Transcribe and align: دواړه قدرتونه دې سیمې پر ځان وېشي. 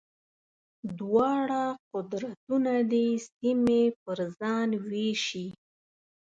دواړه 0.99 1.63
قدرتونه 1.93 2.73
دې 2.91 3.07
سیمې 3.37 3.83
پر 4.03 4.17
ځان 4.37 4.69
وېشي. 4.89 5.47